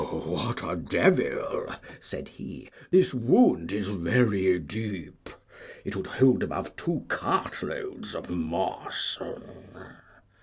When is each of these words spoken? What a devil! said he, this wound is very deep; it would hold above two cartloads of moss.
What 0.01 0.63
a 0.67 0.75
devil! 0.77 1.75
said 1.99 2.27
he, 2.29 2.71
this 2.89 3.13
wound 3.13 3.71
is 3.71 3.87
very 3.87 4.57
deep; 4.57 5.29
it 5.85 5.95
would 5.95 6.07
hold 6.07 6.41
above 6.41 6.75
two 6.75 7.05
cartloads 7.07 8.15
of 8.15 8.27
moss. 8.31 9.19